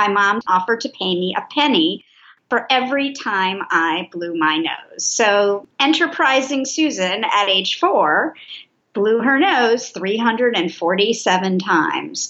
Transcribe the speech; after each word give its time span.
my 0.00 0.08
mom 0.08 0.40
offered 0.46 0.80
to 0.80 0.88
pay 0.88 1.14
me 1.14 1.34
a 1.36 1.42
penny 1.52 2.04
for 2.48 2.66
every 2.70 3.12
time 3.12 3.60
I 3.70 4.08
blew 4.12 4.34
my 4.34 4.56
nose. 4.56 5.04
So, 5.04 5.68
enterprising 5.78 6.64
Susan 6.64 7.22
at 7.24 7.48
age 7.48 7.78
four 7.78 8.34
blew 8.94 9.20
her 9.20 9.38
nose 9.38 9.90
347 9.90 11.58
times. 11.58 12.28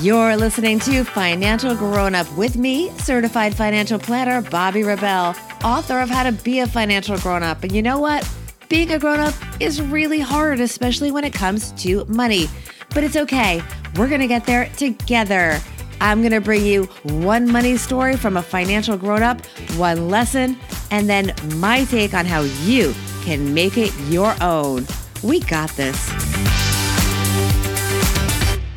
You're 0.00 0.36
listening 0.36 0.78
to 0.80 1.04
Financial 1.04 1.74
Grown 1.74 2.14
Up 2.14 2.30
with 2.36 2.56
me, 2.56 2.90
certified 2.98 3.54
financial 3.54 3.98
planner 3.98 4.40
Bobbi 4.42 4.84
Rebell, 4.86 5.36
author 5.62 6.00
of 6.00 6.08
How 6.08 6.22
to 6.22 6.32
Be 6.32 6.60
a 6.60 6.66
Financial 6.66 7.18
Grown 7.18 7.42
Up. 7.42 7.62
And 7.62 7.72
you 7.72 7.82
know 7.82 7.98
what? 7.98 8.28
Being 8.68 8.92
a 8.92 8.98
grown 8.98 9.20
up 9.20 9.34
is 9.60 9.80
really 9.80 10.20
hard, 10.20 10.58
especially 10.58 11.10
when 11.12 11.24
it 11.24 11.32
comes 11.32 11.72
to 11.82 12.04
money. 12.06 12.46
But 12.94 13.04
it's 13.04 13.16
okay. 13.16 13.62
We're 13.98 14.08
going 14.08 14.20
to 14.20 14.26
get 14.26 14.44
there 14.44 14.68
together. 14.76 15.58
I'm 16.02 16.20
going 16.20 16.32
to 16.32 16.40
bring 16.42 16.66
you 16.66 16.84
one 17.04 17.50
money 17.50 17.78
story 17.78 18.16
from 18.16 18.36
a 18.36 18.42
financial 18.42 18.98
grown 18.98 19.22
up, 19.22 19.44
one 19.76 20.10
lesson, 20.10 20.58
and 20.90 21.08
then 21.08 21.34
my 21.54 21.84
take 21.84 22.12
on 22.12 22.26
how 22.26 22.42
you 22.42 22.94
can 23.22 23.54
make 23.54 23.78
it 23.78 23.94
your 24.08 24.34
own. 24.42 24.86
We 25.22 25.40
got 25.40 25.70
this. 25.70 26.10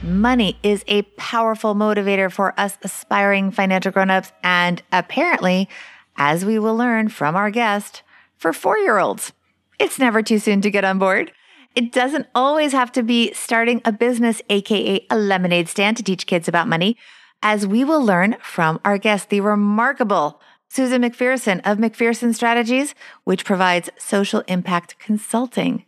Money 0.04 0.58
is 0.64 0.86
a 0.88 1.02
powerful 1.18 1.76
motivator 1.76 2.32
for 2.32 2.58
us 2.58 2.78
aspiring 2.82 3.52
financial 3.52 3.92
grown-ups 3.92 4.32
and 4.42 4.82
apparently, 4.94 5.68
as 6.16 6.46
we 6.46 6.58
will 6.58 6.76
learn 6.76 7.10
from 7.10 7.36
our 7.36 7.52
guest, 7.52 8.04
for 8.38 8.52
4-year-olds. 8.52 9.34
It's 9.80 10.00
never 10.00 10.22
too 10.22 10.40
soon 10.40 10.62
to 10.62 10.72
get 10.72 10.86
on 10.86 10.98
board. 10.98 11.34
It 11.76 11.92
doesn't 11.92 12.28
always 12.34 12.72
have 12.72 12.92
to 12.94 13.04
be 13.04 13.32
starting 13.34 13.82
a 13.86 13.92
business, 13.92 14.42
aka 14.50 15.06
a 15.10 15.16
lemonade 15.18 15.70
stand 15.70 15.98
to 15.98 16.04
teach 16.04 16.26
kids 16.26 16.48
about 16.48 16.68
money, 16.68 16.98
as 17.44 17.68
we 17.68 17.84
will 17.84 18.04
learn 18.04 18.38
from 18.42 18.80
our 18.84 18.98
guest, 18.98 19.30
the 19.30 19.42
remarkable 19.42 20.42
Susan 20.68 21.02
McPherson 21.04 21.62
of 21.64 21.78
McPherson 21.78 22.34
Strategies, 22.34 22.96
which 23.24 23.46
provides 23.46 23.90
social 23.98 24.42
impact 24.48 24.98
consulting. 25.00 25.86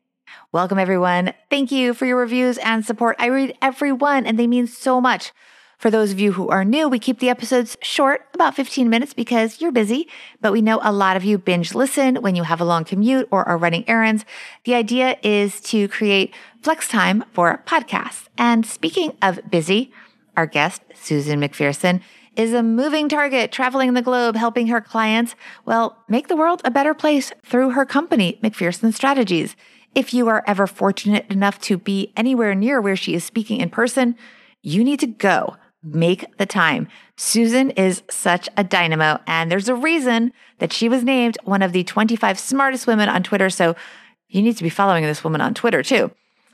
Welcome, 0.51 0.79
everyone. 0.79 1.33
Thank 1.49 1.71
you 1.71 1.93
for 1.93 2.05
your 2.05 2.17
reviews 2.17 2.57
and 2.59 2.85
support. 2.85 3.15
I 3.19 3.25
read 3.27 3.57
every 3.61 3.91
one, 3.91 4.25
and 4.25 4.37
they 4.37 4.47
mean 4.47 4.67
so 4.67 5.01
much. 5.01 5.31
For 5.81 5.89
those 5.89 6.11
of 6.11 6.19
you 6.19 6.33
who 6.33 6.47
are 6.49 6.63
new, 6.63 6.87
we 6.87 6.99
keep 6.99 7.17
the 7.17 7.29
episodes 7.29 7.75
short, 7.81 8.27
about 8.35 8.53
15 8.53 8.87
minutes, 8.87 9.15
because 9.15 9.59
you're 9.59 9.71
busy, 9.71 10.07
but 10.39 10.53
we 10.53 10.61
know 10.61 10.79
a 10.83 10.91
lot 10.91 11.17
of 11.17 11.23
you 11.23 11.39
binge 11.39 11.73
listen 11.73 12.17
when 12.17 12.35
you 12.35 12.43
have 12.43 12.61
a 12.61 12.65
long 12.65 12.83
commute 12.83 13.27
or 13.31 13.43
are 13.49 13.57
running 13.57 13.89
errands. 13.89 14.23
The 14.63 14.75
idea 14.75 15.17
is 15.23 15.59
to 15.61 15.87
create 15.87 16.35
flex 16.61 16.87
time 16.87 17.25
for 17.33 17.63
podcasts. 17.65 18.27
And 18.37 18.63
speaking 18.63 19.17
of 19.23 19.39
busy, 19.49 19.91
our 20.37 20.45
guest, 20.45 20.83
Susan 20.93 21.41
McPherson, 21.41 22.01
is 22.35 22.53
a 22.53 22.61
moving 22.61 23.09
target 23.09 23.51
traveling 23.51 23.95
the 23.95 24.03
globe, 24.03 24.35
helping 24.35 24.67
her 24.67 24.81
clients, 24.81 25.33
well, 25.65 25.97
make 26.07 26.27
the 26.27 26.37
world 26.37 26.61
a 26.63 26.69
better 26.69 26.93
place 26.93 27.33
through 27.43 27.71
her 27.71 27.87
company, 27.87 28.39
McPherson 28.43 28.93
Strategies. 28.93 29.55
If 29.95 30.13
you 30.13 30.27
are 30.27 30.43
ever 30.45 30.67
fortunate 30.67 31.25
enough 31.31 31.59
to 31.61 31.79
be 31.79 32.13
anywhere 32.15 32.53
near 32.53 32.79
where 32.79 32.95
she 32.95 33.15
is 33.15 33.23
speaking 33.23 33.59
in 33.59 33.71
person, 33.71 34.15
you 34.61 34.83
need 34.83 34.99
to 34.99 35.07
go. 35.07 35.55
Make 35.83 36.37
the 36.37 36.45
time. 36.45 36.87
Susan 37.17 37.71
is 37.71 38.03
such 38.07 38.47
a 38.55 38.63
dynamo, 38.63 39.19
and 39.25 39.51
there's 39.51 39.67
a 39.67 39.73
reason 39.73 40.31
that 40.59 40.71
she 40.71 40.87
was 40.87 41.03
named 41.03 41.39
one 41.43 41.63
of 41.63 41.71
the 41.71 41.83
25 41.83 42.37
smartest 42.37 42.85
women 42.85 43.09
on 43.09 43.23
Twitter. 43.23 43.49
So 43.49 43.75
you 44.29 44.43
need 44.43 44.57
to 44.57 44.63
be 44.63 44.69
following 44.69 45.03
this 45.03 45.23
woman 45.23 45.41
on 45.41 45.55
Twitter 45.55 45.81
too. 45.81 46.11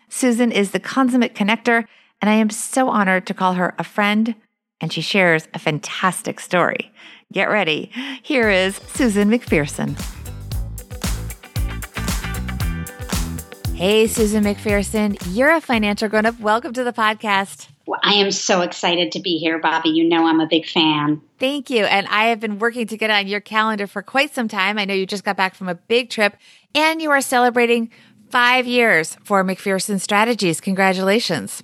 Susan 0.08 0.50
is 0.50 0.72
the 0.72 0.80
consummate 0.80 1.36
connector, 1.36 1.83
and 2.22 2.30
I 2.30 2.36
am 2.36 2.50
so 2.50 2.88
honored 2.88 3.28
to 3.28 3.33
call 3.33 3.55
her 3.55 3.75
a 3.78 3.83
friend, 3.83 4.33
and 4.80 4.94
she 4.94 5.02
shares 5.02 5.50
a 5.53 5.59
fantastic 5.59 6.39
story. 6.39 6.94
Get 7.33 7.50
ready. 7.50 7.92
Here 8.23 8.50
is 8.50 8.78
Susan 8.78 9.30
McPherson. 9.30 10.00
Hey, 13.76 14.08
Susan 14.08 14.45
McPherson, 14.45 15.21
you're 15.36 15.54
a 15.54 15.60
financial 15.60 16.08
grown 16.08 16.26
up. 16.26 16.39
Welcome 16.39 16.71
to 16.71 16.86
the 16.86 16.93
podcast. 16.93 17.67
I 18.03 18.14
am 18.15 18.31
so 18.31 18.61
excited 18.61 19.11
to 19.14 19.20
be 19.20 19.37
here, 19.37 19.59
Bobbi. 19.59 19.93
You 19.93 20.08
know 20.08 20.25
I'm 20.25 20.39
a 20.39 20.48
big 20.48 20.67
fan. 20.67 21.21
Thank 21.39 21.70
you. 21.70 21.86
And 21.86 22.08
I 22.08 22.25
have 22.25 22.39
been 22.39 22.59
working 22.59 22.87
to 22.87 22.98
get 22.98 23.09
on 23.09 23.27
your 23.27 23.39
calendar 23.39 23.87
for 23.87 24.02
quite 24.02 24.33
some 24.33 24.48
time. 24.48 24.77
I 24.77 24.86
know 24.86 24.93
you 24.93 25.05
just 25.05 25.23
got 25.23 25.37
back 25.37 25.55
from 25.55 25.70
a 25.70 25.75
big 25.75 26.09
trip 26.09 26.36
and 26.75 27.02
you 27.02 27.09
are 27.11 27.21
celebrating 27.21 27.89
five 28.30 28.67
years 28.67 29.17
for 29.23 29.43
McPherson 29.43 29.99
Strategies. 29.99 30.59
Congratulations. 30.59 31.64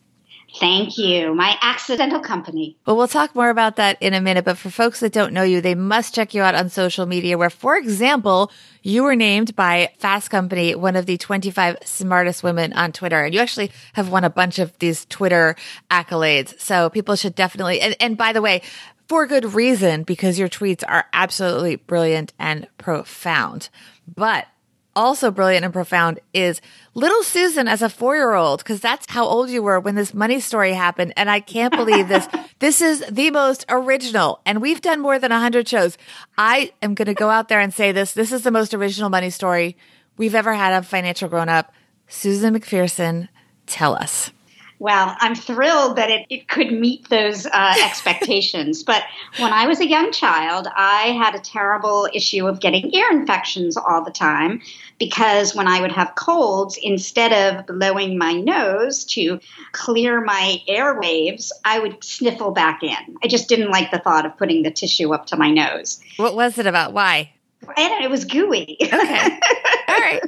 Thank 0.60 0.98
you. 1.00 1.34
My 1.34 1.58
accidental 1.62 2.20
company. 2.20 2.78
Well, 2.86 2.96
we'll 2.96 3.08
talk 3.08 3.34
more 3.34 3.50
about 3.50 3.78
that 3.78 3.98
in 4.02 4.14
a 4.14 4.22
minute. 4.22 4.46
But 4.46 4.58
for 4.58 4.70
folks 4.70 5.00
that 5.00 5.12
don't 5.12 5.34
know 5.34 5.44
you, 5.44 5.62
they 5.62 5.74
must 5.74 6.14
check 6.14 6.34
you 6.34 6.44
out 6.44 6.54
on 6.54 6.70
social 6.70 7.06
media, 7.08 7.38
where, 7.38 7.50
for 7.50 7.76
example, 7.76 8.52
you 8.84 9.04
were 9.04 9.16
named 9.16 9.56
by 9.56 9.90
Fast 9.98 10.30
Company 10.30 10.76
one 10.76 10.96
of 10.96 11.08
the 11.08 11.18
25 11.18 11.78
smartest 11.84 12.44
women 12.44 12.72
on 12.74 12.92
Twitter. 12.92 13.24
And 13.24 13.34
you 13.34 13.40
actually 13.40 13.72
have 13.94 14.10
won 14.10 14.24
a 14.24 14.30
bunch 14.30 14.60
of 14.60 14.78
these 14.78 15.06
Twitter 15.06 15.56
accolades. 15.90 16.60
So 16.60 16.90
people 16.90 17.16
should 17.16 17.34
definitely, 17.34 17.82
and, 17.82 17.96
and 18.00 18.16
by 18.16 18.32
the 18.32 18.42
way, 18.42 18.62
for 19.08 19.26
good 19.26 19.54
reason, 19.54 20.04
because 20.04 20.40
your 20.40 20.50
tweets 20.50 20.84
are 20.88 21.06
absolutely 21.14 21.78
brilliant 21.78 22.32
and 22.40 22.68
profound. 22.78 23.70
But 24.08 24.48
also 24.96 25.32
brilliant 25.32 25.66
and 25.66 25.74
profound 25.74 26.20
is 26.34 26.62
little 26.94 27.24
Susan 27.24 27.68
as 27.68 27.82
a 27.82 27.90
four 27.90 28.16
year 28.16 28.34
old, 28.34 28.60
because 28.60 28.80
that's 28.80 29.06
how 29.10 29.26
old 29.26 29.50
you 29.50 29.64
were 29.64 29.80
when 29.80 29.96
this 29.96 30.14
money 30.14 30.40
story 30.40 30.74
happened. 30.74 31.14
And 31.18 31.30
I 31.30 31.40
can't 31.40 31.74
believe 31.74 32.08
this. 32.08 32.28
this 32.60 32.82
is 32.82 33.04
the 33.10 33.32
most 33.32 33.66
original. 33.70 34.42
And 34.46 34.62
we've 34.62 34.82
done 34.82 35.00
more 35.00 35.20
than 35.20 35.32
100 35.32 35.68
shows. 35.68 35.98
I 36.38 36.72
am 36.82 36.94
going 36.94 37.08
to 37.08 37.14
go 37.14 37.30
out 37.30 37.50
there 37.50 37.60
and 37.60 37.74
say 37.74 37.92
this. 37.92 38.14
This 38.14 38.32
is 38.32 38.44
the 38.44 38.52
most 38.52 38.74
original 38.74 39.10
money 39.10 39.30
story 39.30 39.78
we've 40.18 40.36
ever 40.36 40.54
had 40.54 40.74
of 40.74 40.88
Financial 40.88 41.30
Grown 41.30 41.50
Up. 41.50 41.74
Susan 42.08 42.54
McPherson, 42.54 43.30
tell 43.66 43.96
us. 43.96 44.32
Well, 44.84 45.16
I'm 45.22 45.34
thrilled 45.34 45.96
that 45.96 46.10
it, 46.10 46.26
it 46.30 46.50
could 46.50 46.74
meet 46.74 47.08
those 47.08 47.46
uh, 47.46 47.76
expectations. 47.86 48.84
but 48.84 49.02
when 49.38 49.54
I 49.54 49.66
was 49.66 49.80
a 49.80 49.88
young 49.88 50.12
child, 50.12 50.68
I 50.76 51.14
had 51.18 51.36
a 51.36 51.40
terrible 51.40 52.10
issue 52.14 52.46
of 52.48 52.60
getting 52.60 52.94
ear 52.94 53.10
infections 53.10 53.78
all 53.78 54.04
the 54.04 54.12
time 54.12 54.62
because 55.00 55.56
when 55.56 55.70
I 55.70 55.80
would 55.80 55.94
have 55.94 56.16
colds, 56.16 56.78
instead 56.84 57.32
of 57.32 57.66
blowing 57.66 58.18
my 58.18 58.34
nose 58.34 59.06
to 59.06 59.40
clear 59.72 60.20
my 60.20 60.62
airwaves, 60.68 61.54
I 61.64 61.80
would 61.80 62.04
sniffle 62.04 62.52
back 62.52 62.84
in. 62.84 63.18
I 63.24 63.30
just 63.30 63.48
didn't 63.48 63.72
like 63.72 63.90
the 63.90 64.00
thought 64.00 64.26
of 64.26 64.36
putting 64.36 64.64
the 64.64 64.72
tissue 64.72 65.14
up 65.14 65.28
to 65.28 65.38
my 65.38 65.50
nose. 65.50 66.02
What 66.18 66.36
was 66.36 66.58
it 66.58 66.68
about? 66.68 66.92
Why? 66.92 67.32
I 67.78 68.02
it 68.04 68.10
was 68.10 68.26
gooey. 68.26 68.76
Okay. 68.82 69.40
All 69.88 69.98
right. 69.98 70.24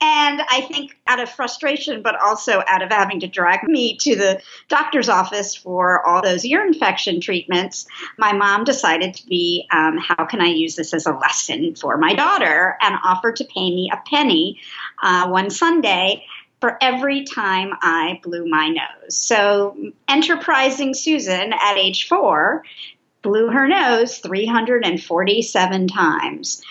And 0.00 0.40
I 0.48 0.60
think 0.60 0.96
out 1.08 1.20
of 1.20 1.28
frustration, 1.28 2.02
but 2.02 2.20
also 2.20 2.62
out 2.68 2.82
of 2.82 2.90
having 2.90 3.18
to 3.20 3.26
drag 3.26 3.64
me 3.64 3.96
to 3.98 4.14
the 4.14 4.40
doctor's 4.68 5.08
office 5.08 5.56
for 5.56 6.06
all 6.06 6.22
those 6.22 6.44
ear 6.44 6.64
infection 6.64 7.20
treatments, 7.20 7.86
my 8.16 8.32
mom 8.32 8.62
decided 8.62 9.14
to 9.14 9.26
be, 9.26 9.66
um, 9.72 9.98
how 9.98 10.24
can 10.24 10.40
I 10.40 10.46
use 10.46 10.76
this 10.76 10.94
as 10.94 11.06
a 11.06 11.12
lesson 11.12 11.74
for 11.74 11.96
my 11.96 12.14
daughter? 12.14 12.76
And 12.80 12.94
offered 13.04 13.36
to 13.36 13.44
pay 13.44 13.70
me 13.70 13.90
a 13.92 14.00
penny 14.08 14.60
uh, 15.02 15.28
one 15.28 15.50
Sunday 15.50 16.24
for 16.60 16.78
every 16.80 17.24
time 17.24 17.72
I 17.82 18.20
blew 18.22 18.48
my 18.48 18.68
nose. 18.68 19.16
So, 19.16 19.76
enterprising 20.08 20.94
Susan 20.94 21.52
at 21.52 21.76
age 21.76 22.08
four 22.08 22.64
blew 23.22 23.48
her 23.48 23.66
nose 23.68 24.18
347 24.18 25.88
times. 25.88 26.62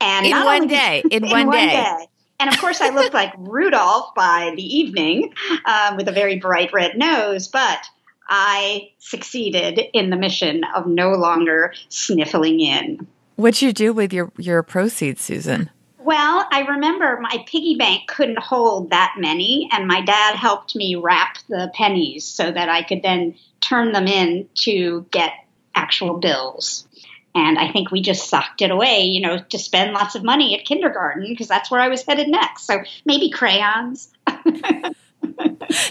And 0.00 0.26
in 0.26 0.44
one 0.44 0.66
day, 0.66 1.02
in, 1.10 1.24
in 1.24 1.30
one, 1.30 1.50
day. 1.50 1.68
day. 1.68 2.06
And 2.40 2.50
of 2.52 2.60
course, 2.60 2.80
I 2.80 2.90
looked 2.90 3.14
like 3.14 3.32
Rudolph 3.38 4.14
by 4.14 4.52
the 4.56 4.62
evening 4.62 5.32
um, 5.64 5.96
with 5.96 6.08
a 6.08 6.12
very 6.12 6.38
bright 6.38 6.72
red 6.72 6.96
nose, 6.96 7.48
but 7.48 7.86
I 8.28 8.90
succeeded 8.98 9.80
in 9.92 10.10
the 10.10 10.16
mission 10.16 10.64
of 10.74 10.86
no 10.86 11.10
longer 11.10 11.74
sniffling 11.88 12.60
in. 12.60 13.06
What'd 13.36 13.62
you 13.62 13.72
do 13.72 13.92
with 13.92 14.12
your, 14.12 14.32
your 14.38 14.62
proceeds, 14.62 15.22
Susan? 15.22 15.70
Well, 15.98 16.46
I 16.52 16.60
remember 16.60 17.18
my 17.20 17.44
piggy 17.46 17.76
bank 17.76 18.08
couldn't 18.08 18.38
hold 18.38 18.90
that 18.90 19.14
many, 19.18 19.70
and 19.72 19.88
my 19.88 20.02
dad 20.02 20.36
helped 20.36 20.76
me 20.76 20.96
wrap 20.96 21.38
the 21.48 21.72
pennies 21.74 22.24
so 22.24 22.50
that 22.50 22.68
I 22.68 22.82
could 22.82 23.02
then 23.02 23.36
turn 23.60 23.92
them 23.92 24.06
in 24.06 24.46
to 24.56 25.06
get 25.10 25.32
actual 25.74 26.18
bills. 26.18 26.86
And 27.34 27.58
I 27.58 27.72
think 27.72 27.90
we 27.90 28.00
just 28.00 28.28
socked 28.28 28.62
it 28.62 28.70
away, 28.70 29.02
you 29.02 29.20
know, 29.20 29.38
to 29.38 29.58
spend 29.58 29.92
lots 29.92 30.14
of 30.14 30.22
money 30.22 30.56
at 30.58 30.64
kindergarten 30.64 31.26
because 31.28 31.48
that's 31.48 31.70
where 31.70 31.80
I 31.80 31.88
was 31.88 32.04
headed 32.04 32.28
next. 32.28 32.66
So 32.66 32.82
maybe 33.04 33.30
crayons. 33.30 34.12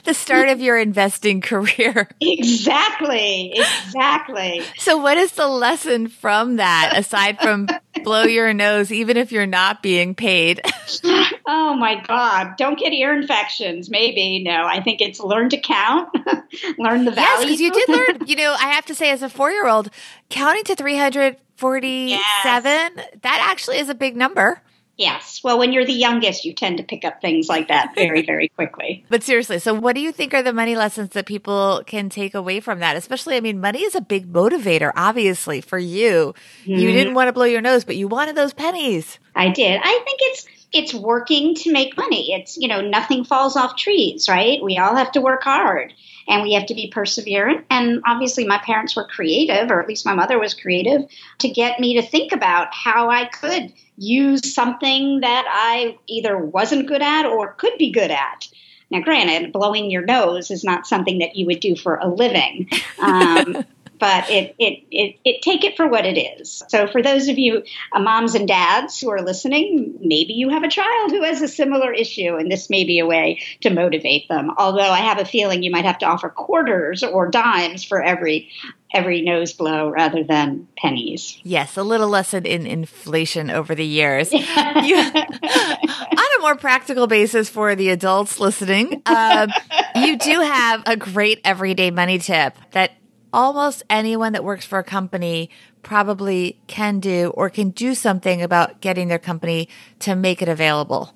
the 0.05 0.13
start 0.13 0.49
of 0.49 0.61
your 0.61 0.77
investing 0.77 1.41
career. 1.41 2.09
Exactly. 2.21 3.53
Exactly. 3.55 4.61
So, 4.77 4.97
what 4.97 5.17
is 5.17 5.33
the 5.33 5.47
lesson 5.47 6.07
from 6.07 6.57
that 6.57 6.93
aside 6.95 7.39
from 7.39 7.67
blow 8.03 8.23
your 8.23 8.53
nose, 8.53 8.91
even 8.91 9.17
if 9.17 9.31
you're 9.31 9.45
not 9.45 9.83
being 9.83 10.15
paid? 10.15 10.61
Oh 11.45 11.75
my 11.75 12.01
God. 12.01 12.55
Don't 12.57 12.79
get 12.79 12.93
ear 12.93 13.13
infections. 13.13 13.89
Maybe. 13.89 14.43
No, 14.43 14.65
I 14.65 14.81
think 14.81 15.01
it's 15.01 15.19
learn 15.19 15.49
to 15.49 15.57
count, 15.57 16.09
learn 16.77 17.05
the 17.05 17.11
value. 17.11 17.15
Yes, 17.15 17.43
because 17.43 17.61
you 17.61 17.71
did 17.71 17.89
learn, 17.89 18.27
you 18.27 18.35
know, 18.35 18.55
I 18.57 18.67
have 18.67 18.85
to 18.85 18.95
say, 18.95 19.09
as 19.09 19.21
a 19.21 19.29
four 19.29 19.51
year 19.51 19.67
old, 19.67 19.89
counting 20.29 20.63
to 20.65 20.75
347, 20.75 22.09
yes. 22.09 23.07
that 23.21 23.47
actually 23.49 23.79
is 23.79 23.89
a 23.89 23.95
big 23.95 24.15
number. 24.15 24.61
Yes. 24.95 25.41
Well, 25.43 25.57
when 25.57 25.73
you're 25.73 25.85
the 25.85 25.91
youngest, 25.91 26.45
you 26.45 26.53
tend 26.53 26.77
to 26.77 26.83
pick 26.83 27.03
up 27.03 27.19
things 27.19 27.49
like 27.49 27.67
that 27.69 27.95
very, 27.95 28.21
very 28.25 28.49
quickly. 28.49 29.03
but 29.09 29.23
seriously, 29.23 29.57
so 29.57 29.73
what 29.73 29.95
do 29.95 30.01
you 30.01 30.11
think 30.11 30.33
are 30.33 30.43
the 30.43 30.53
money 30.53 30.75
lessons 30.75 31.09
that 31.09 31.25
people 31.25 31.81
can 31.87 32.09
take 32.09 32.35
away 32.35 32.59
from 32.59 32.79
that? 32.79 32.95
Especially, 32.95 33.35
I 33.35 33.39
mean, 33.39 33.59
money 33.59 33.81
is 33.81 33.95
a 33.95 34.01
big 34.01 34.31
motivator, 34.31 34.91
obviously, 34.95 35.61
for 35.61 35.79
you. 35.79 36.35
Mm-hmm. 36.61 36.79
You 36.79 36.91
didn't 36.91 37.15
want 37.15 37.27
to 37.27 37.33
blow 37.33 37.45
your 37.45 37.61
nose, 37.61 37.83
but 37.83 37.95
you 37.95 38.07
wanted 38.07 38.35
those 38.35 38.53
pennies. 38.53 39.17
I 39.35 39.49
did. 39.49 39.81
I 39.83 40.01
think 40.05 40.19
it's 40.21 40.47
it's 40.73 40.93
working 40.93 41.53
to 41.53 41.71
make 41.71 41.95
money. 41.95 42.33
It's, 42.33 42.57
you 42.57 42.67
know, 42.67 42.81
nothing 42.81 43.23
falls 43.23 43.55
off 43.55 43.75
trees, 43.75 44.27
right? 44.27 44.61
We 44.61 44.77
all 44.77 44.95
have 44.95 45.11
to 45.11 45.21
work 45.21 45.43
hard 45.43 45.93
and 46.27 46.41
we 46.41 46.53
have 46.53 46.65
to 46.65 46.73
be 46.73 46.91
perseverant. 46.93 47.63
And 47.69 48.01
obviously, 48.05 48.45
my 48.45 48.57
parents 48.57 48.95
were 48.95 49.05
creative, 49.05 49.69
or 49.69 49.81
at 49.81 49.87
least 49.87 50.05
my 50.05 50.15
mother 50.15 50.39
was 50.39 50.53
creative, 50.53 51.03
to 51.39 51.49
get 51.49 51.79
me 51.79 51.95
to 51.95 52.01
think 52.01 52.31
about 52.31 52.73
how 52.73 53.09
I 53.09 53.25
could 53.25 53.71
use 53.97 54.53
something 54.53 55.19
that 55.19 55.45
I 55.47 55.97
either 56.07 56.37
wasn't 56.37 56.87
good 56.87 57.03
at 57.03 57.25
or 57.25 57.53
could 57.53 57.77
be 57.77 57.91
good 57.91 58.09
at. 58.11 58.47
Now, 58.89 59.01
granted, 59.01 59.53
blowing 59.53 59.91
your 59.91 60.03
nose 60.05 60.49
is 60.49 60.63
not 60.63 60.87
something 60.87 61.19
that 61.19 61.35
you 61.35 61.45
would 61.45 61.59
do 61.59 61.75
for 61.75 61.97
a 61.97 62.07
living. 62.07 62.69
Um, 62.99 63.65
but 64.03 64.29
it, 64.29 64.53
it, 64.59 64.83
it, 64.91 65.15
it, 65.23 65.41
take 65.41 65.63
it 65.63 65.77
for 65.77 65.87
what 65.87 66.05
it 66.05 66.19
is. 66.19 66.61
So 66.67 66.87
for 66.87 67.01
those 67.01 67.29
of 67.29 67.39
you 67.39 67.63
uh, 67.93 68.01
moms 68.01 68.35
and 68.35 68.45
dads 68.45 68.99
who 68.99 69.09
are 69.11 69.21
listening, 69.21 69.97
maybe 70.01 70.33
you 70.33 70.49
have 70.49 70.63
a 70.63 70.67
child 70.67 71.11
who 71.11 71.23
has 71.23 71.41
a 71.41 71.47
similar 71.47 71.93
issue, 71.93 72.35
and 72.35 72.51
this 72.51 72.69
may 72.69 72.83
be 72.83 72.99
a 72.99 73.05
way 73.05 73.39
to 73.61 73.69
motivate 73.69 74.27
them. 74.27 74.51
Although 74.57 74.81
I 74.81 74.97
have 74.97 75.19
a 75.19 75.25
feeling 75.25 75.63
you 75.63 75.71
might 75.71 75.85
have 75.85 75.99
to 75.99 76.05
offer 76.05 76.27
quarters 76.27 77.01
or 77.01 77.29
dimes 77.29 77.85
for 77.85 78.03
every 78.03 78.49
every 78.93 79.21
nose 79.21 79.53
blow 79.53 79.89
rather 79.89 80.21
than 80.21 80.67
pennies. 80.77 81.39
Yes, 81.43 81.77
a 81.77 81.83
little 81.83 82.09
lesson 82.09 82.45
in 82.45 82.67
inflation 82.67 83.49
over 83.49 83.73
the 83.73 83.85
years. 83.85 84.33
you, 84.33 84.43
on 84.53 86.27
a 86.37 86.41
more 86.41 86.55
practical 86.55 87.07
basis 87.07 87.49
for 87.49 87.73
the 87.73 87.89
adults 87.89 88.37
listening, 88.37 89.01
um, 89.05 89.49
you 89.95 90.17
do 90.17 90.41
have 90.41 90.83
a 90.85 90.97
great 90.97 91.39
everyday 91.45 91.89
money 91.89 92.19
tip 92.19 92.57
that 92.71 92.91
almost 93.33 93.83
anyone 93.89 94.33
that 94.33 94.43
works 94.43 94.65
for 94.65 94.79
a 94.79 94.83
company 94.83 95.49
probably 95.81 96.59
can 96.67 96.99
do 96.99 97.33
or 97.35 97.49
can 97.49 97.71
do 97.71 97.95
something 97.95 98.41
about 98.41 98.79
getting 98.79 99.07
their 99.09 99.19
company 99.19 99.67
to 99.99 100.15
make 100.15 100.41
it 100.41 100.47
available. 100.47 101.13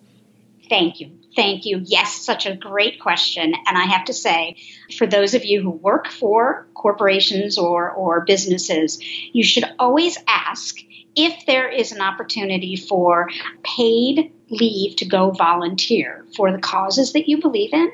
Thank 0.68 1.00
you. 1.00 1.12
Thank 1.36 1.66
you. 1.66 1.82
Yes, 1.86 2.26
such 2.26 2.48
a 2.48 2.56
great 2.56 3.00
question. 3.00 3.54
And 3.54 3.78
I 3.78 3.84
have 3.84 4.06
to 4.06 4.14
say, 4.14 4.58
for 4.98 5.06
those 5.06 5.36
of 5.36 5.46
you 5.46 5.62
who 5.62 5.70
work 5.70 6.08
for 6.08 6.68
corporations 6.74 7.60
or, 7.60 7.92
or 7.92 8.26
businesses, 8.26 9.00
you 9.34 9.44
should 9.44 9.66
always 9.78 10.18
ask 10.28 10.78
if 11.16 11.46
there 11.46 11.70
is 11.70 11.92
an 11.92 12.02
opportunity 12.02 12.76
for 12.76 13.30
paid 13.64 14.32
leave 14.50 14.96
to 14.98 15.06
go 15.06 15.32
volunteer 15.32 16.26
for 16.36 16.52
the 16.52 16.58
causes 16.58 17.14
that 17.14 17.30
you 17.30 17.40
believe 17.40 17.74
in 17.74 17.92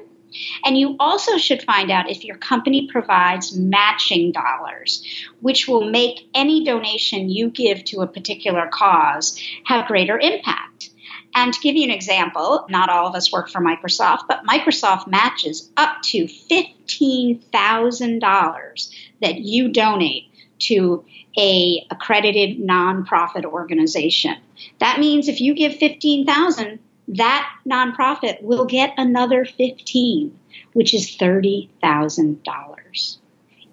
and 0.64 0.78
you 0.78 0.96
also 1.00 1.38
should 1.38 1.64
find 1.64 1.90
out 1.92 2.10
if 2.10 2.24
your 2.24 2.38
company 2.38 2.88
provides 2.92 3.56
matching 3.56 4.32
dollars, 4.32 5.04
which 5.42 5.68
will 5.68 5.90
make 5.90 6.30
any 6.34 6.64
donation 6.64 7.30
you 7.30 7.50
give 7.50 7.84
to 7.86 8.02
a 8.02 8.08
particular 8.08 8.70
cause 8.72 9.40
have 9.66 9.88
greater 9.88 10.20
impact. 10.20 10.90
And 11.36 11.52
to 11.54 11.60
give 11.62 11.76
you 11.76 11.86
an 11.86 11.92
example, 11.92 12.66
not 12.70 12.90
all 12.90 13.08
of 13.08 13.16
us 13.16 13.32
work 13.32 13.50
for 13.50 13.60
Microsoft, 13.60 14.28
but 14.28 14.46
Microsoft 14.46 15.08
matches 15.08 15.72
up 15.78 16.04
to 16.04 16.26
$15,000 16.26 18.96
that 19.22 19.40
you 19.40 19.70
donate 19.70 20.26
to 20.60 21.04
a 21.38 21.88
accredited 21.90 22.60
nonprofit 22.60 23.46
organization. 23.46 24.36
That 24.80 25.00
means 25.00 25.28
if 25.28 25.42
you 25.42 25.56
give 25.56 25.78
15,000, 25.78 26.78
that 27.08 27.50
nonprofit 27.68 28.42
will 28.42 28.66
get 28.66 28.94
another 28.98 29.46
15, 29.46 30.38
which 30.74 30.94
is 30.94 31.18
$30,000 31.18 33.18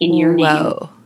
in 0.01 0.15
your 0.15 0.35
Whoa. 0.35 0.89
name. 0.91 1.00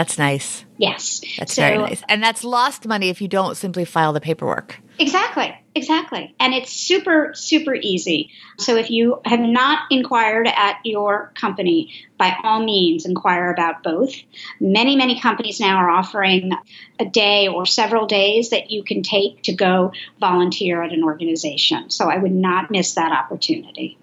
That's 0.00 0.16
nice. 0.16 0.64
Yes. 0.78 1.20
That's 1.36 1.52
so, 1.52 1.60
very 1.60 1.76
nice. 1.76 2.02
And 2.08 2.22
that's 2.22 2.42
lost 2.42 2.86
money 2.86 3.10
if 3.10 3.20
you 3.20 3.28
don't 3.28 3.54
simply 3.54 3.84
file 3.84 4.14
the 4.14 4.20
paperwork. 4.20 4.80
Exactly. 4.98 5.54
Exactly. 5.74 6.34
And 6.40 6.54
it's 6.54 6.72
super, 6.72 7.32
super 7.34 7.74
easy. 7.74 8.30
So 8.56 8.76
if 8.76 8.90
you 8.90 9.20
have 9.26 9.40
not 9.40 9.80
inquired 9.90 10.48
at 10.48 10.78
your 10.84 11.32
company, 11.34 11.92
by 12.16 12.34
all 12.42 12.64
means, 12.64 13.04
inquire 13.04 13.52
about 13.52 13.82
both. 13.82 14.14
Many, 14.58 14.96
many 14.96 15.20
companies 15.20 15.60
now 15.60 15.76
are 15.76 15.90
offering 15.90 16.52
a 16.98 17.04
day 17.04 17.48
or 17.48 17.66
several 17.66 18.06
days 18.06 18.48
that 18.48 18.70
you 18.70 18.82
can 18.82 19.02
take 19.02 19.42
to 19.42 19.52
go 19.52 19.92
volunteer 20.18 20.82
at 20.82 20.94
an 20.94 21.04
organization. 21.04 21.90
So 21.90 22.08
I 22.08 22.16
would 22.16 22.32
not 22.32 22.70
miss 22.70 22.94
that 22.94 23.12
opportunity. 23.12 23.98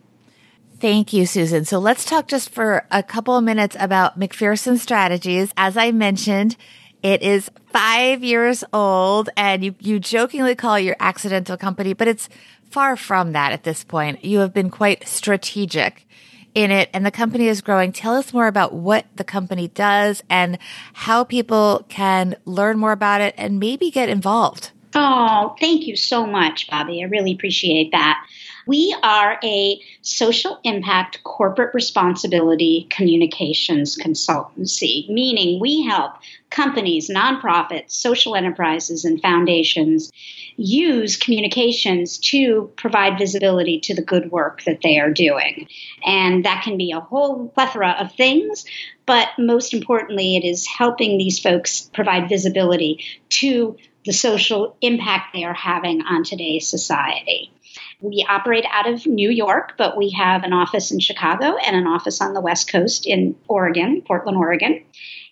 Thank 0.79 1.11
you, 1.11 1.25
Susan. 1.25 1.65
So 1.65 1.79
let's 1.79 2.05
talk 2.05 2.27
just 2.27 2.51
for 2.51 2.85
a 2.91 3.01
couple 3.01 3.35
of 3.35 3.43
minutes 3.43 3.75
about 3.79 4.19
McPherson 4.19 4.77
Strategies. 4.77 5.51
As 5.57 5.75
I 5.75 5.91
mentioned, 5.91 6.55
it 7.01 7.23
is 7.23 7.49
five 7.71 8.23
years 8.23 8.63
old 8.71 9.29
and 9.35 9.63
you, 9.63 9.73
you 9.79 9.99
jokingly 9.99 10.53
call 10.53 10.77
your 10.79 10.95
accidental 10.99 11.57
company, 11.57 11.93
but 11.93 12.07
it's 12.07 12.29
far 12.69 12.95
from 12.95 13.31
that 13.31 13.53
at 13.53 13.63
this 13.63 13.83
point. 13.83 14.23
You 14.23 14.39
have 14.39 14.53
been 14.53 14.69
quite 14.69 15.07
strategic 15.07 16.05
in 16.53 16.69
it 16.69 16.89
and 16.93 17.03
the 17.03 17.11
company 17.11 17.47
is 17.47 17.61
growing. 17.61 17.91
Tell 17.91 18.13
us 18.13 18.31
more 18.31 18.47
about 18.47 18.73
what 18.73 19.05
the 19.15 19.23
company 19.23 19.69
does 19.69 20.21
and 20.29 20.59
how 20.93 21.23
people 21.23 21.85
can 21.89 22.35
learn 22.45 22.77
more 22.77 22.91
about 22.91 23.21
it 23.21 23.33
and 23.35 23.59
maybe 23.59 23.89
get 23.89 24.09
involved. 24.09 24.71
Oh, 24.93 25.55
thank 25.59 25.87
you 25.87 25.95
so 25.95 26.25
much, 26.25 26.67
Bobbi. 26.67 27.01
I 27.01 27.05
really 27.05 27.33
appreciate 27.33 27.91
that. 27.91 28.23
We 28.67 28.93
are 29.01 29.39
a 29.43 29.81
social 30.01 30.59
impact 30.65 31.23
corporate 31.23 31.73
responsibility 31.73 32.85
communications 32.89 33.97
consultancy, 33.97 35.09
meaning 35.09 35.61
we 35.61 35.83
help 35.83 36.15
companies, 36.49 37.09
nonprofits, 37.09 37.91
social 37.91 38.35
enterprises, 38.35 39.05
and 39.05 39.21
foundations 39.21 40.11
use 40.57 41.15
communications 41.15 42.17
to 42.17 42.71
provide 42.75 43.17
visibility 43.17 43.79
to 43.79 43.95
the 43.95 44.01
good 44.01 44.31
work 44.31 44.63
that 44.63 44.81
they 44.81 44.99
are 44.99 45.11
doing. 45.11 45.67
And 46.05 46.43
that 46.45 46.63
can 46.63 46.77
be 46.77 46.91
a 46.91 46.99
whole 46.99 47.47
plethora 47.49 47.95
of 47.99 48.13
things, 48.15 48.65
but 49.05 49.29
most 49.37 49.73
importantly, 49.73 50.35
it 50.35 50.43
is 50.43 50.67
helping 50.67 51.17
these 51.17 51.39
folks 51.39 51.89
provide 51.93 52.27
visibility 52.27 53.05
to 53.29 53.77
the 54.05 54.13
social 54.13 54.75
impact 54.81 55.33
they 55.33 55.43
are 55.43 55.53
having 55.53 56.01
on 56.01 56.23
today's 56.23 56.67
society. 56.67 57.51
We 57.99 58.25
operate 58.29 58.65
out 58.71 58.87
of 58.87 59.05
New 59.05 59.29
York, 59.29 59.73
but 59.77 59.97
we 59.97 60.11
have 60.11 60.43
an 60.43 60.53
office 60.53 60.91
in 60.91 60.99
Chicago 60.99 61.57
and 61.57 61.75
an 61.75 61.87
office 61.87 62.21
on 62.21 62.33
the 62.33 62.41
West 62.41 62.71
Coast 62.71 63.07
in 63.07 63.35
Oregon, 63.47 64.03
Portland, 64.05 64.37
Oregon. 64.37 64.83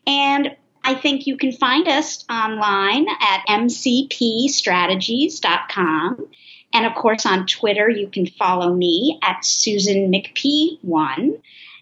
And 0.07 0.55
I 0.83 0.95
think 0.95 1.27
you 1.27 1.37
can 1.37 1.51
find 1.51 1.87
us 1.87 2.25
online 2.29 3.07
at 3.09 3.45
mcpstrategies.com. 3.47 6.27
And 6.73 6.85
of 6.85 6.95
course, 6.95 7.25
on 7.25 7.47
Twitter, 7.47 7.89
you 7.89 8.07
can 8.07 8.27
follow 8.27 8.73
me 8.73 9.19
at 9.23 9.43
Susan 9.45 10.11
McP1. 10.11 11.39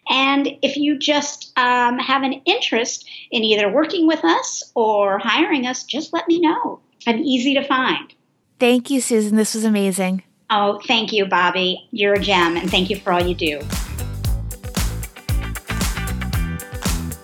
And 0.10 0.50
if 0.62 0.78
you 0.78 1.00
just 1.00 1.58
um, 1.58 1.98
have 1.98 2.24
an 2.24 2.34
interest 2.46 3.10
in 3.32 3.44
either 3.44 3.72
working 3.72 4.08
with 4.08 4.24
us 4.24 4.72
or 4.76 5.18
hiring 5.18 5.66
us, 5.66 5.84
just 5.84 6.14
let 6.14 6.28
me 6.28 6.40
know. 6.40 6.80
I'm 7.08 7.20
easy 7.20 7.56
to 7.56 7.64
find. 7.64 8.14
Thank 8.60 8.90
you, 8.90 9.02
Susan. 9.02 9.36
This 9.36 9.56
was 9.56 9.66
amazing. 9.66 10.24
Oh, 10.56 10.80
thank 10.86 11.12
you, 11.12 11.26
Bobbi. 11.26 11.88
You're 11.90 12.14
a 12.14 12.20
gem, 12.20 12.58
and 12.58 12.70
thank 12.70 12.92
you 12.92 12.96
for 12.96 13.12
all 13.12 13.26
you 13.26 13.34
do. 13.34 13.60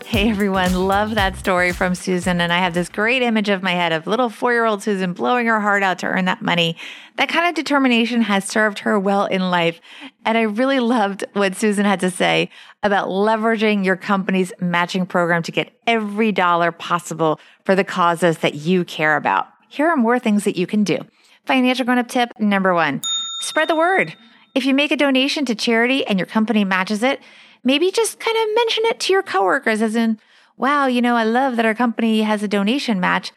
Hey 0.04 0.32
everyone, 0.32 0.74
love 0.74 1.14
that 1.14 1.36
story 1.38 1.72
from 1.72 1.94
Susan. 1.94 2.42
And 2.42 2.52
I 2.52 2.58
have 2.58 2.74
this 2.74 2.90
great 2.90 3.22
image 3.22 3.48
of 3.48 3.62
my 3.62 3.74
head 3.74 3.92
of 3.92 4.08
little 4.08 4.30
four 4.30 4.52
year 4.52 4.66
old 4.66 4.82
Susan 4.82 5.14
blowing 5.14 5.46
her 5.46 5.60
heart 5.60 5.84
out 5.84 6.00
to 6.00 6.08
earn 6.08 6.26
that 6.26 6.42
money. 6.42 6.76
That 7.18 7.30
kind 7.30 7.48
of 7.48 7.54
determination 7.54 8.24
has 8.24 8.46
served 8.46 8.80
her 8.80 8.98
well 8.98 9.26
in 9.26 9.52
life. 9.52 9.80
And 10.26 10.36
I 10.36 10.42
really 10.42 10.80
loved 10.80 11.24
what 11.34 11.56
Susan 11.56 11.86
had 11.86 12.00
to 12.00 12.10
say 12.10 12.50
about 12.82 13.10
leveraging 13.10 13.86
your 13.86 13.96
company's 13.96 14.52
matching 14.60 15.06
program 15.06 15.44
to 15.44 15.52
get 15.52 15.72
every 15.86 16.32
dollar 16.32 16.72
possible 16.72 17.40
for 17.64 17.76
the 17.76 17.84
causes 17.84 18.40
that 18.40 18.56
you 18.56 18.84
care 18.84 19.16
about. 19.16 19.46
Here 19.68 19.88
are 19.88 19.96
more 19.96 20.18
things 20.18 20.46
that 20.46 20.58
you 20.58 20.66
can 20.66 20.84
do. 20.84 20.98
Financial 21.46 21.86
grown 21.86 22.00
up 22.00 22.08
tip 22.08 22.32
number 22.40 22.74
one 22.74 23.02
spread 23.40 23.68
the 23.68 23.76
word. 23.76 24.16
If 24.54 24.66
you 24.66 24.74
make 24.74 24.92
a 24.92 24.98
donation 24.98 25.46
to 25.46 25.56
charity 25.56 26.06
and 26.06 26.20
your 26.20 26.26
company 26.26 26.64
matches 26.66 27.04
it, 27.04 27.22
maybe 27.64 27.92
just 27.92 28.20
kind 28.20 28.38
of 28.38 28.56
mention 28.56 28.86
it 28.86 29.00
to 29.02 29.14
your 29.14 29.24
coworkers 29.24 29.82
as 29.82 29.96
in, 29.96 30.20
wow, 30.58 30.88
you 30.88 31.02
know, 31.02 31.16
I 31.16 31.24
love 31.24 31.56
that 31.56 31.66
our 31.66 31.76
company 31.76 32.22
has 32.24 32.44
a 32.44 32.48
donation 32.48 33.00
match. 33.00 33.32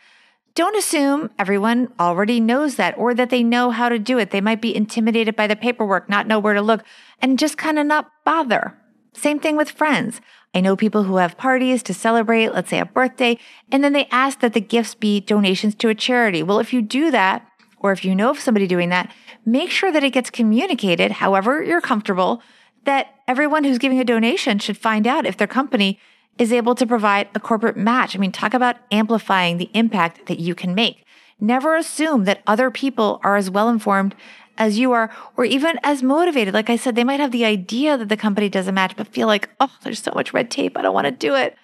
Don't 0.54 0.76
assume 0.76 1.30
everyone 1.38 1.92
already 1.98 2.40
knows 2.40 2.76
that 2.76 2.96
or 2.98 3.14
that 3.14 3.30
they 3.30 3.42
know 3.42 3.70
how 3.70 3.88
to 3.88 3.98
do 3.98 4.18
it. 4.18 4.30
They 4.30 4.40
might 4.40 4.60
be 4.60 4.74
intimidated 4.74 5.34
by 5.34 5.46
the 5.46 5.56
paperwork, 5.56 6.08
not 6.08 6.26
know 6.26 6.38
where 6.38 6.54
to 6.54 6.60
look, 6.60 6.82
and 7.20 7.38
just 7.38 7.56
kind 7.56 7.78
of 7.78 7.86
not 7.86 8.10
bother. 8.24 8.76
Same 9.14 9.38
thing 9.38 9.56
with 9.56 9.70
friends. 9.70 10.20
I 10.54 10.60
know 10.60 10.76
people 10.76 11.04
who 11.04 11.16
have 11.16 11.38
parties 11.38 11.82
to 11.84 11.94
celebrate, 11.94 12.52
let's 12.52 12.68
say 12.68 12.80
a 12.80 12.84
birthday, 12.84 13.38
and 13.70 13.82
then 13.82 13.94
they 13.94 14.06
ask 14.10 14.40
that 14.40 14.52
the 14.52 14.60
gifts 14.60 14.94
be 14.94 15.20
donations 15.20 15.74
to 15.76 15.88
a 15.88 15.94
charity. 15.94 16.42
Well, 16.42 16.58
if 16.58 16.72
you 16.72 16.82
do 16.82 17.10
that, 17.10 17.46
or 17.82 17.92
if 17.92 18.04
you 18.04 18.14
know 18.14 18.30
of 18.30 18.40
somebody 18.40 18.66
doing 18.66 18.88
that, 18.88 19.12
make 19.44 19.70
sure 19.70 19.92
that 19.92 20.04
it 20.04 20.10
gets 20.10 20.30
communicated, 20.30 21.12
however 21.12 21.62
you're 21.62 21.80
comfortable, 21.80 22.42
that 22.84 23.14
everyone 23.28 23.64
who's 23.64 23.78
giving 23.78 24.00
a 24.00 24.04
donation 24.04 24.58
should 24.58 24.76
find 24.76 25.06
out 25.06 25.26
if 25.26 25.36
their 25.36 25.46
company 25.46 25.98
is 26.38 26.52
able 26.52 26.74
to 26.74 26.86
provide 26.86 27.28
a 27.34 27.40
corporate 27.40 27.76
match. 27.76 28.16
I 28.16 28.18
mean, 28.18 28.32
talk 28.32 28.54
about 28.54 28.76
amplifying 28.90 29.58
the 29.58 29.70
impact 29.74 30.26
that 30.26 30.40
you 30.40 30.54
can 30.54 30.74
make. 30.74 31.04
Never 31.38 31.76
assume 31.76 32.24
that 32.24 32.42
other 32.46 32.70
people 32.70 33.20
are 33.22 33.36
as 33.36 33.50
well 33.50 33.68
informed 33.68 34.14
as 34.58 34.78
you 34.78 34.92
are, 34.92 35.10
or 35.36 35.44
even 35.44 35.78
as 35.82 36.02
motivated. 36.02 36.54
Like 36.54 36.70
I 36.70 36.76
said, 36.76 36.94
they 36.94 37.04
might 37.04 37.20
have 37.20 37.32
the 37.32 37.44
idea 37.44 37.96
that 37.96 38.08
the 38.08 38.16
company 38.16 38.48
doesn't 38.48 38.74
match, 38.74 38.96
but 38.96 39.08
feel 39.08 39.26
like, 39.26 39.48
oh, 39.60 39.74
there's 39.82 40.02
so 40.02 40.12
much 40.14 40.32
red 40.32 40.50
tape. 40.50 40.76
I 40.76 40.82
don't 40.82 40.94
want 40.94 41.06
to 41.06 41.10
do 41.10 41.34
it. 41.34 41.56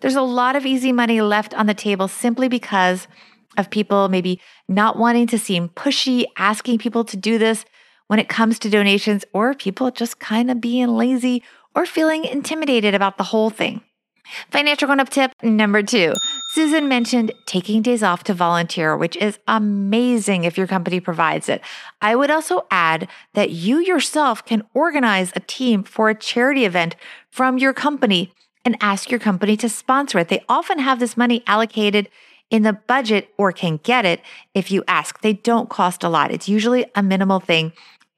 There's 0.00 0.16
a 0.16 0.22
lot 0.22 0.56
of 0.56 0.66
easy 0.66 0.90
money 0.90 1.20
left 1.20 1.54
on 1.54 1.66
the 1.66 1.74
table 1.74 2.08
simply 2.08 2.48
because 2.48 3.06
of 3.56 3.70
people 3.70 4.08
maybe 4.08 4.40
not 4.68 4.98
wanting 4.98 5.26
to 5.28 5.38
seem 5.38 5.68
pushy, 5.70 6.24
asking 6.36 6.78
people 6.78 7.04
to 7.04 7.16
do 7.16 7.38
this 7.38 7.64
when 8.06 8.18
it 8.18 8.28
comes 8.28 8.58
to 8.58 8.70
donations, 8.70 9.24
or 9.32 9.54
people 9.54 9.90
just 9.90 10.18
kind 10.18 10.50
of 10.50 10.60
being 10.60 10.88
lazy 10.88 11.42
or 11.74 11.86
feeling 11.86 12.24
intimidated 12.24 12.94
about 12.94 13.16
the 13.16 13.24
whole 13.24 13.50
thing. 13.50 13.80
Financial 14.50 14.86
grown 14.86 15.00
up 15.00 15.08
tip 15.08 15.32
number 15.42 15.82
two. 15.82 16.14
Susan 16.50 16.88
mentioned 16.88 17.32
taking 17.46 17.82
days 17.82 18.02
off 18.02 18.24
to 18.24 18.34
volunteer, 18.34 18.96
which 18.96 19.16
is 19.16 19.38
amazing 19.48 20.44
if 20.44 20.56
your 20.56 20.66
company 20.66 21.00
provides 21.00 21.48
it. 21.48 21.60
I 22.00 22.14
would 22.14 22.30
also 22.30 22.66
add 22.70 23.08
that 23.34 23.50
you 23.50 23.78
yourself 23.78 24.44
can 24.44 24.62
organize 24.74 25.32
a 25.34 25.40
team 25.40 25.82
for 25.82 26.08
a 26.08 26.14
charity 26.14 26.64
event 26.64 26.96
from 27.30 27.58
your 27.58 27.72
company 27.72 28.32
and 28.64 28.76
ask 28.80 29.10
your 29.10 29.20
company 29.20 29.56
to 29.56 29.68
sponsor 29.68 30.20
it. 30.20 30.28
They 30.28 30.44
often 30.48 30.78
have 30.78 31.00
this 31.00 31.16
money 31.16 31.42
allocated 31.46 32.08
in 32.52 32.62
the 32.62 32.74
budget 32.74 33.30
or 33.36 33.50
can 33.50 33.78
get 33.78 34.04
it 34.04 34.20
if 34.54 34.70
you 34.70 34.84
ask. 34.86 35.20
They 35.22 35.32
don't 35.32 35.68
cost 35.68 36.04
a 36.04 36.08
lot. 36.08 36.30
It's 36.30 36.48
usually 36.48 36.86
a 36.94 37.02
minimal 37.02 37.40
thing 37.40 37.72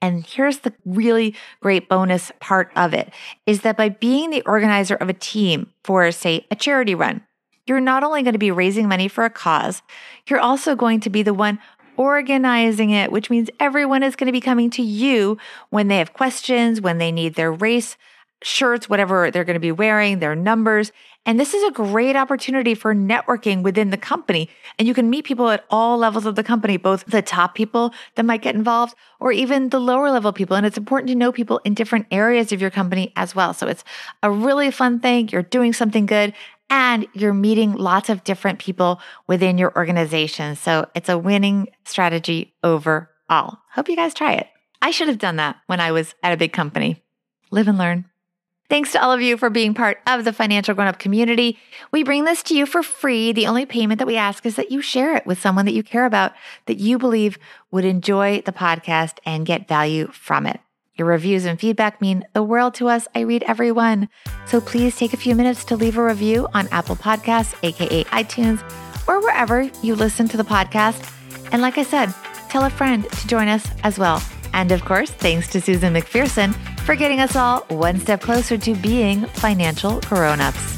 and 0.05 0.23
here's 0.23 0.59
the 0.59 0.73
really 0.85 1.33
great 1.61 1.89
bonus 1.89 2.31
part 2.39 2.71
of 2.75 2.93
it 2.93 3.11
is 3.47 3.61
that 3.61 3.75
by 3.75 3.89
being 3.89 4.29
the 4.29 4.43
organizer 4.43 4.93
of 4.95 5.09
a 5.09 5.13
team 5.13 5.71
for, 5.83 6.11
say, 6.11 6.45
a 6.51 6.55
charity 6.55 6.93
run, 6.93 7.21
you're 7.65 7.79
not 7.79 8.03
only 8.03 8.21
going 8.21 8.33
to 8.33 8.39
be 8.39 8.51
raising 8.51 8.87
money 8.87 9.07
for 9.07 9.25
a 9.25 9.31
cause, 9.31 9.81
you're 10.27 10.39
also 10.39 10.75
going 10.75 10.99
to 10.99 11.09
be 11.09 11.23
the 11.23 11.33
one 11.33 11.57
organizing 11.97 12.91
it, 12.91 13.11
which 13.11 13.31
means 13.31 13.49
everyone 13.59 14.03
is 14.03 14.15
going 14.15 14.27
to 14.27 14.31
be 14.31 14.41
coming 14.41 14.69
to 14.69 14.83
you 14.83 15.39
when 15.69 15.87
they 15.87 15.97
have 15.97 16.13
questions, 16.13 16.81
when 16.81 16.99
they 16.99 17.11
need 17.11 17.33
their 17.33 17.51
race 17.51 17.97
shirts, 18.45 18.87
whatever 18.87 19.31
they're 19.31 19.43
going 19.43 19.55
to 19.55 19.59
be 19.59 19.71
wearing, 19.71 20.19
their 20.19 20.35
numbers. 20.35 20.91
And 21.25 21.39
this 21.39 21.55
is 21.55 21.63
a 21.63 21.71
great 21.71 22.15
opportunity 22.15 22.75
for 22.75 22.93
networking 22.93 23.63
within 23.63 23.89
the 23.89 23.97
company. 23.97 24.49
And 24.77 24.87
you 24.87 24.93
can 24.93 25.09
meet 25.09 25.25
people 25.25 25.49
at 25.49 25.65
all 25.71 25.97
levels 25.97 26.27
of 26.27 26.35
the 26.35 26.43
company, 26.43 26.77
both 26.77 27.03
the 27.05 27.23
top 27.23 27.55
people 27.55 27.91
that 28.13 28.23
might 28.23 28.43
get 28.43 28.53
involved 28.53 28.93
or 29.19 29.31
even 29.31 29.69
the 29.69 29.79
lower 29.79 30.11
level 30.11 30.31
people. 30.31 30.55
And 30.55 30.63
it's 30.63 30.77
important 30.77 31.09
to 31.09 31.15
know 31.15 31.31
people 31.31 31.59
in 31.65 31.73
different 31.73 32.05
areas 32.11 32.51
of 32.51 32.61
your 32.61 32.69
company 32.69 33.11
as 33.15 33.33
well. 33.33 33.51
So 33.55 33.67
it's 33.67 33.83
a 34.21 34.29
really 34.29 34.69
fun 34.69 34.99
thing. 34.99 35.29
You're 35.29 35.41
doing 35.41 35.73
something 35.73 36.05
good 36.05 36.31
and 36.69 37.07
you're 37.13 37.33
meeting 37.33 37.73
lots 37.73 38.09
of 38.09 38.23
different 38.23 38.59
people 38.59 39.01
within 39.25 39.57
your 39.57 39.75
organization. 39.75 40.55
So 40.55 40.87
it's 40.93 41.09
a 41.09 41.17
winning 41.17 41.69
strategy 41.83 42.53
overall. 42.63 43.57
Hope 43.71 43.89
you 43.89 43.95
guys 43.95 44.13
try 44.13 44.33
it. 44.33 44.47
I 44.83 44.91
should 44.91 45.07
have 45.07 45.17
done 45.17 45.37
that 45.37 45.57
when 45.65 45.79
I 45.79 45.91
was 45.91 46.13
at 46.21 46.33
a 46.33 46.37
big 46.37 46.53
company. 46.53 47.01
Live 47.49 47.67
and 47.67 47.79
learn. 47.79 48.05
Thanks 48.67 48.91
to 48.93 49.01
all 49.01 49.11
of 49.11 49.21
you 49.21 49.37
for 49.37 49.51
being 49.51 49.75
part 49.75 49.99
of 50.07 50.25
the 50.25 50.33
financial 50.33 50.73
grown 50.73 50.87
up 50.87 50.97
community. 50.97 51.59
We 51.91 52.03
bring 52.03 52.23
this 52.25 52.41
to 52.43 52.55
you 52.55 52.65
for 52.65 52.81
free. 52.81 53.31
The 53.31 53.45
only 53.45 53.65
payment 53.65 53.99
that 53.99 54.07
we 54.07 54.17
ask 54.17 54.45
is 54.45 54.55
that 54.55 54.71
you 54.71 54.81
share 54.81 55.15
it 55.15 55.25
with 55.25 55.39
someone 55.39 55.65
that 55.65 55.75
you 55.75 55.83
care 55.83 56.05
about, 56.05 56.33
that 56.65 56.79
you 56.79 56.97
believe 56.97 57.37
would 57.69 57.85
enjoy 57.85 58.41
the 58.43 58.51
podcast 58.51 59.19
and 59.23 59.45
get 59.45 59.67
value 59.67 60.07
from 60.07 60.47
it. 60.47 60.59
Your 60.95 61.07
reviews 61.07 61.45
and 61.45 61.59
feedback 61.59 62.01
mean 62.01 62.25
the 62.33 62.41
world 62.41 62.73
to 62.75 62.87
us. 62.87 63.07
I 63.13 63.19
read 63.19 63.43
every 63.43 63.71
one. 63.71 64.09
So 64.47 64.61
please 64.61 64.97
take 64.97 65.13
a 65.13 65.17
few 65.17 65.35
minutes 65.35 65.65
to 65.65 65.75
leave 65.75 65.97
a 65.97 66.03
review 66.03 66.47
on 66.53 66.67
Apple 66.69 66.95
Podcasts, 66.95 67.53
aka 67.61 68.05
iTunes, 68.05 68.63
or 69.07 69.21
wherever 69.21 69.69
you 69.83 69.93
listen 69.93 70.27
to 70.29 70.37
the 70.37 70.43
podcast. 70.43 71.11
And 71.51 71.61
like 71.61 71.77
I 71.77 71.83
said, 71.83 72.13
tell 72.49 72.63
a 72.63 72.69
friend 72.69 73.09
to 73.11 73.27
join 73.27 73.47
us 73.47 73.67
as 73.83 73.99
well. 73.99 74.23
And 74.53 74.71
of 74.71 74.85
course, 74.85 75.11
thanks 75.11 75.49
to 75.49 75.61
Susan 75.61 75.93
McPherson 75.93 76.55
for 76.85 76.95
getting 76.95 77.19
us 77.19 77.35
all 77.35 77.61
one 77.69 77.99
step 77.99 78.21
closer 78.21 78.57
to 78.57 78.75
being 78.75 79.25
financial 79.25 79.99
grown 80.01 80.39
ups. 80.39 80.75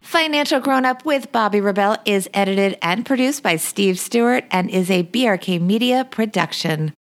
Financial 0.00 0.58
Grown 0.58 0.84
Up 0.84 1.04
with 1.04 1.30
Bobbi 1.32 1.62
Rebell 1.62 1.96
is 2.04 2.28
edited 2.34 2.76
and 2.82 3.06
produced 3.06 3.42
by 3.42 3.56
Steve 3.56 3.98
Stewart 3.98 4.44
and 4.50 4.68
is 4.68 4.90
a 4.90 5.04
BRK 5.04 5.60
Media 5.60 6.06
production. 6.10 6.92